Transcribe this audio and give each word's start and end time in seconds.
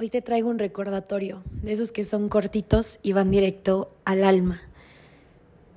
Hoy 0.00 0.08
te 0.08 0.22
traigo 0.22 0.48
un 0.48 0.58
recordatorio 0.58 1.42
de 1.60 1.72
esos 1.72 1.92
que 1.92 2.06
son 2.06 2.30
cortitos 2.30 3.00
y 3.02 3.12
van 3.12 3.30
directo 3.30 3.90
al 4.06 4.24
alma. 4.24 4.62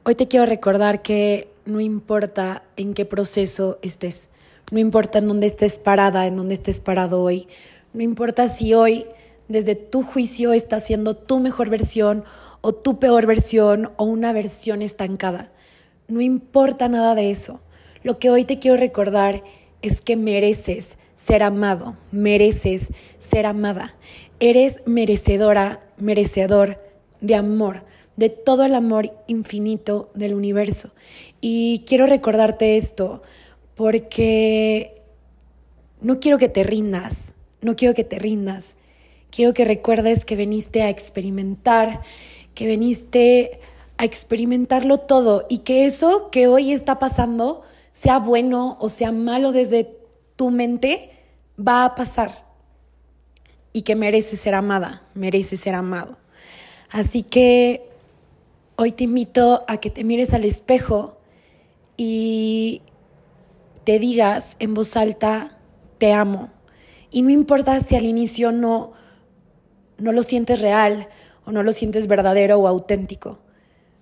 Hoy 0.05 0.15
te 0.15 0.29
quiero 0.29 0.45
recordar 0.45 1.01
que 1.01 1.49
no 1.65 1.81
importa 1.81 2.63
en 2.77 2.93
qué 2.93 3.03
proceso 3.03 3.79
estés, 3.81 4.29
no 4.71 4.79
importa 4.79 5.19
en 5.19 5.27
dónde 5.27 5.47
estés 5.47 5.77
parada, 5.77 6.25
en 6.25 6.37
dónde 6.37 6.53
estés 6.53 6.79
parado 6.79 7.21
hoy, 7.21 7.49
no 7.91 8.01
importa 8.01 8.47
si 8.47 8.73
hoy 8.73 9.07
desde 9.49 9.75
tu 9.75 10.03
juicio 10.03 10.53
estás 10.53 10.85
siendo 10.85 11.17
tu 11.17 11.41
mejor 11.41 11.69
versión 11.69 12.23
o 12.61 12.73
tu 12.73 12.99
peor 12.99 13.25
versión 13.25 13.91
o 13.97 14.05
una 14.05 14.31
versión 14.31 14.81
estancada. 14.81 15.51
No 16.07 16.21
importa 16.21 16.87
nada 16.87 17.13
de 17.13 17.29
eso. 17.29 17.59
Lo 18.03 18.19
que 18.19 18.29
hoy 18.29 18.45
te 18.45 18.57
quiero 18.57 18.77
recordar 18.77 19.43
es 19.81 19.99
que 19.99 20.15
mereces 20.15 20.97
ser 21.23 21.41
amado, 21.41 21.95
mereces 22.11 22.89
ser 23.19 23.45
amada. 23.45 23.95
Eres 24.39 24.81
merecedora, 24.85 25.81
merecedor 25.97 26.81
de 27.21 27.35
amor, 27.35 27.85
de 28.17 28.29
todo 28.29 28.65
el 28.65 28.75
amor 28.75 29.13
infinito 29.27 30.11
del 30.15 30.33
universo. 30.33 30.91
Y 31.39 31.83
quiero 31.87 32.07
recordarte 32.07 32.75
esto 32.75 33.21
porque 33.75 35.01
no 36.01 36.19
quiero 36.19 36.37
que 36.37 36.49
te 36.49 36.63
rindas, 36.63 37.33
no 37.61 37.77
quiero 37.77 37.93
que 37.93 38.03
te 38.03 38.19
rindas. 38.19 38.75
Quiero 39.29 39.53
que 39.53 39.65
recuerdes 39.65 40.25
que 40.25 40.35
veniste 40.35 40.83
a 40.83 40.89
experimentar, 40.89 42.01
que 42.53 42.67
veniste 42.67 43.61
a 43.97 44.03
experimentarlo 44.03 44.99
todo 44.99 45.47
y 45.49 45.59
que 45.59 45.85
eso 45.85 46.29
que 46.29 46.47
hoy 46.47 46.71
está 46.71 46.99
pasando, 46.99 47.63
sea 47.93 48.19
bueno 48.19 48.77
o 48.79 48.89
sea 48.89 49.11
malo 49.11 49.51
desde 49.53 49.89
tu 50.35 50.51
mente 50.51 51.09
va 51.59 51.85
a 51.85 51.95
pasar 51.95 52.45
y 53.71 53.81
que 53.81 53.95
merece 53.95 54.37
ser 54.37 54.55
amada, 54.55 55.03
merece 55.13 55.57
ser 55.57 55.75
amado. 55.75 56.17
Así 56.91 57.23
que 57.23 57.89
hoy 58.75 58.91
te 58.91 59.05
invito 59.05 59.63
a 59.67 59.77
que 59.77 59.89
te 59.89 60.03
mires 60.03 60.33
al 60.33 60.45
espejo 60.45 61.17
y 61.97 62.81
te 63.83 63.99
digas 63.99 64.55
en 64.59 64.73
voz 64.73 64.95
alta, 64.95 65.57
te 65.97 66.13
amo. 66.13 66.49
Y 67.11 67.21
no 67.21 67.29
importa 67.31 67.79
si 67.81 67.95
al 67.95 68.05
inicio 68.05 68.51
no, 68.51 68.93
no 69.97 70.11
lo 70.11 70.23
sientes 70.23 70.61
real 70.61 71.09
o 71.45 71.51
no 71.51 71.63
lo 71.63 71.71
sientes 71.71 72.07
verdadero 72.07 72.57
o 72.59 72.67
auténtico. 72.67 73.39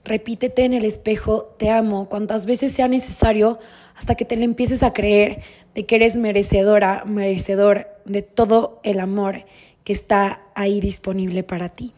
Repítete 0.04 0.64
en 0.64 0.74
el 0.74 0.86
espejo, 0.86 1.56
te 1.58 1.70
amo, 1.70 2.10
cuantas 2.10 2.46
veces 2.46 2.72
sea 2.72 2.88
necesario 2.88 3.60
hasta 3.96 4.16
que 4.16 4.26
te 4.26 4.36
le 4.36 4.46
empieces 4.46 4.82
a 4.84 4.94
creer 4.94 5.42
de 5.76 5.86
que 5.86 5.96
eres 5.96 6.18
merecedora, 6.18 7.04
merecedor 7.06 7.88
de 8.06 8.24
todo 8.24 8.80
el 8.84 9.00
amor 9.00 9.46
que 9.84 9.94
está 9.94 10.42
ahí 10.56 10.80
disponible 10.80 11.44
para 11.44 11.70
ti. 11.70 11.94